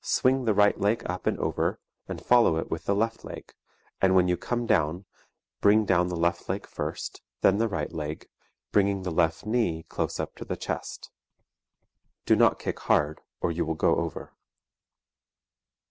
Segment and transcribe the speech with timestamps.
[0.00, 1.78] Swing the right leg up and over
[2.08, 3.52] and follow it with the left leg,
[4.00, 5.04] and when you come down
[5.60, 8.26] bring down the left leg first, then the right leg,
[8.72, 11.10] bringing the left knee close up to the chest.
[12.24, 14.32] Do not kick hard or you will go over.